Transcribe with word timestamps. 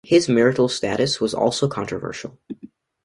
His 0.03 0.27
marital 0.27 0.67
status 0.67 1.21
was 1.21 1.35
also 1.35 1.67
controversial. 1.67 2.39